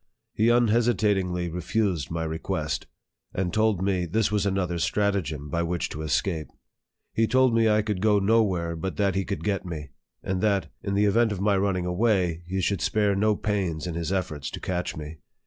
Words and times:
He 0.33 0.49
unhesitatingly 0.49 1.47
refused 1.51 2.09
my 2.09 2.23
request, 2.23 2.87
and 3.35 3.53
told 3.53 3.83
me 3.83 4.07
this 4.07 4.31
was 4.31 4.47
another 4.47 4.79
stratagem 4.79 5.47
by 5.47 5.61
which 5.61 5.89
to 5.89 6.01
escape. 6.01 6.47
He 7.13 7.27
told 7.27 7.53
me 7.53 7.69
I 7.69 7.83
could 7.83 8.01
go 8.01 8.17
nowhere 8.17 8.75
but 8.75 8.97
that 8.97 9.13
he 9.13 9.23
could 9.23 9.43
get 9.43 9.63
me; 9.63 9.91
and 10.23 10.41
that, 10.41 10.71
in 10.81 10.95
the 10.95 11.05
event 11.05 11.31
of 11.31 11.39
my 11.39 11.55
running 11.55 11.85
away, 11.85 12.41
he 12.47 12.61
should 12.61 12.81
spare 12.81 13.15
no 13.15 13.35
pains 13.35 13.85
in 13.85 13.93
his 13.93 14.11
efforts 14.11 14.49
to 14.49 14.59
catch 14.59 14.97
me. 14.97 15.19